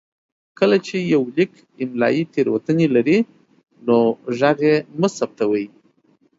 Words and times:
کله 0.59 0.77
چې 0.87 0.95
يو 1.13 1.21
ليک 1.35 1.51
املايي 1.83 2.23
تېروتنې 2.33 2.87
لري 2.95 3.17
نو 3.87 3.97
غږ 4.37 4.59
يې 4.69 4.75
مه 4.99 5.09
ثبتوئ. 5.17 5.65